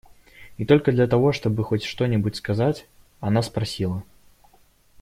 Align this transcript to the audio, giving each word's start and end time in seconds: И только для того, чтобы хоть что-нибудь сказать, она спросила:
И 0.57 0.65
только 0.65 0.91
для 0.91 1.05
того, 1.05 1.31
чтобы 1.31 1.63
хоть 1.63 1.83
что-нибудь 1.83 2.35
сказать, 2.35 2.87
она 3.19 3.43
спросила: 3.43 4.03